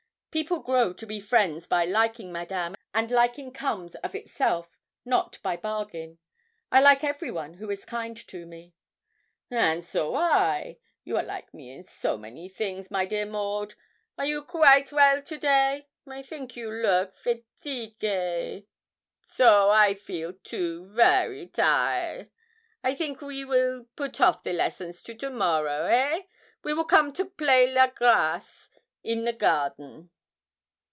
'People 0.33 0.59
grow 0.59 0.93
to 0.93 1.05
be 1.05 1.19
friends 1.19 1.67
by 1.67 1.83
liking, 1.83 2.31
Madame, 2.31 2.73
and 2.93 3.11
liking 3.11 3.51
comes 3.51 3.95
of 3.95 4.15
itself, 4.15 4.77
not 5.03 5.37
by 5.43 5.57
bargain; 5.57 6.19
I 6.71 6.79
like 6.79 7.03
every 7.03 7.29
one 7.29 7.55
who 7.55 7.69
is 7.69 7.83
kind 7.83 8.15
to 8.29 8.45
me.' 8.45 8.73
'And 9.49 9.83
so 9.83 10.15
I. 10.15 10.77
You 11.03 11.17
are 11.17 11.23
like 11.23 11.53
me 11.53 11.69
in 11.73 11.83
so 11.83 12.17
many 12.17 12.47
things, 12.47 12.89
my 12.89 13.05
dear 13.05 13.25
Maud! 13.25 13.73
Are 14.17 14.25
you 14.25 14.41
quaite 14.43 14.93
well 14.93 15.21
to 15.21 15.37
day? 15.37 15.89
I 16.09 16.21
think 16.21 16.55
you 16.55 16.71
look 16.71 17.17
fateague; 17.17 18.67
so 19.21 19.69
I 19.69 19.93
feel, 19.95 20.31
too, 20.31 20.85
vary 20.93 21.47
tire. 21.47 22.29
I 22.85 22.95
think 22.95 23.19
we 23.19 23.43
weel 23.43 23.85
put 23.97 24.21
off 24.21 24.43
the 24.43 24.53
lessons 24.53 25.01
to 25.01 25.13
to 25.15 25.29
morrow. 25.29 25.87
Eh? 25.87 26.15
and 26.19 26.23
we 26.63 26.73
will 26.73 26.85
come 26.85 27.11
to 27.11 27.25
play 27.25 27.73
la 27.73 27.87
grace 27.87 28.69
in 29.03 29.25
the 29.25 29.33
garden.' 29.33 30.09